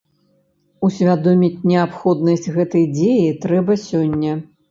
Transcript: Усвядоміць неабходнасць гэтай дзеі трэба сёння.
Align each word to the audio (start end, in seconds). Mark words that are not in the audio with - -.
Усвядоміць 0.87 1.65
неабходнасць 1.73 2.51
гэтай 2.57 2.85
дзеі 2.95 3.29
трэба 3.47 3.77
сёння. 3.87 4.31